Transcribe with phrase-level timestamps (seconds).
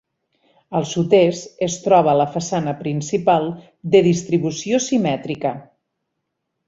[0.79, 3.47] Al sud-est es troba la façana principal,
[3.97, 5.57] de distribució simètrica.